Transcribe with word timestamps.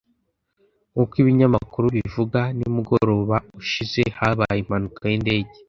Nk’uko 0.91 1.13
ibinyamakuru 1.21 1.85
bivuga, 1.97 2.39
nimugoroba 2.57 3.35
ushize 3.61 4.01
habaye 4.17 4.59
impanuka 4.63 5.01
yindege. 5.11 5.57